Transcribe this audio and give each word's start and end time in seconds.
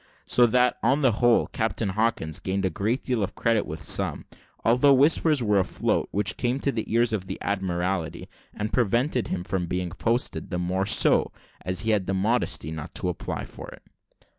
So 0.25 0.47
that, 0.47 0.77
on 0.81 1.03
the 1.03 1.11
whole, 1.11 1.45
Captain 1.45 1.89
Hawkins 1.89 2.39
gained 2.39 2.65
a 2.65 2.71
great 2.71 3.03
deal 3.03 3.21
of 3.21 3.35
credit 3.35 3.67
with 3.67 3.83
some; 3.83 4.25
although 4.65 4.95
whispers 4.95 5.43
were 5.43 5.59
afloat, 5.59 6.09
which 6.11 6.37
came 6.37 6.59
to 6.61 6.71
the 6.71 6.91
ears 6.91 7.13
of 7.13 7.27
the 7.27 7.37
Admiralty, 7.39 8.27
and 8.51 8.73
prevented 8.73 9.27
him 9.27 9.43
from 9.43 9.67
being 9.67 9.91
posted 9.91 10.49
the 10.49 10.57
more 10.57 10.87
so, 10.87 11.31
as 11.63 11.81
he 11.81 11.91
had 11.91 12.07
the 12.07 12.15
modesty 12.15 12.71
not 12.71 12.95
to 12.95 13.09
apply 13.09 13.43
for 13.45 13.69
it. 13.69 13.83